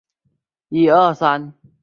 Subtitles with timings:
[0.03, 0.03] 西班
[0.87, 1.71] 牙广场的西端。